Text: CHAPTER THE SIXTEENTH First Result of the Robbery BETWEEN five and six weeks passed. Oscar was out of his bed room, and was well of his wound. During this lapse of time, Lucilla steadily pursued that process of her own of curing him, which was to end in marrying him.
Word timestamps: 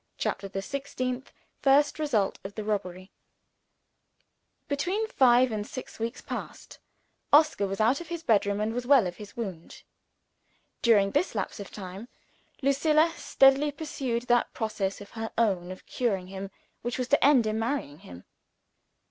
CHAPTER 0.17 0.47
THE 0.47 0.63
SIXTEENTH 0.63 1.31
First 1.61 1.99
Result 1.99 2.39
of 2.43 2.55
the 2.55 2.63
Robbery 2.63 3.11
BETWEEN 4.67 5.07
five 5.09 5.51
and 5.51 5.67
six 5.67 5.99
weeks 5.99 6.21
passed. 6.23 6.79
Oscar 7.31 7.67
was 7.67 7.79
out 7.79 8.01
of 8.01 8.07
his 8.07 8.23
bed 8.23 8.47
room, 8.47 8.59
and 8.59 8.73
was 8.73 8.87
well 8.87 9.05
of 9.05 9.17
his 9.17 9.37
wound. 9.37 9.83
During 10.81 11.11
this 11.11 11.35
lapse 11.35 11.59
of 11.59 11.69
time, 11.71 12.07
Lucilla 12.63 13.13
steadily 13.15 13.71
pursued 13.71 14.23
that 14.23 14.51
process 14.55 15.01
of 15.01 15.11
her 15.11 15.29
own 15.37 15.71
of 15.71 15.85
curing 15.85 16.25
him, 16.25 16.49
which 16.81 16.97
was 16.97 17.09
to 17.09 17.23
end 17.23 17.45
in 17.45 17.59
marrying 17.59 17.99
him. 17.99 18.23